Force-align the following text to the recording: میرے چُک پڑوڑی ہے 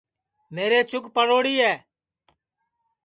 میرے 0.55 0.79
چُک 0.89 1.05
پڑوڑی 1.15 1.55
ہے 1.63 1.73